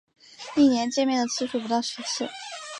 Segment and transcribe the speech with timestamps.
[0.55, 2.27] 一年见面的次数不到十次